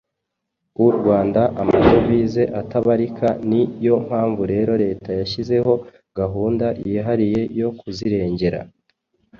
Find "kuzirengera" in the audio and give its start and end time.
7.79-8.59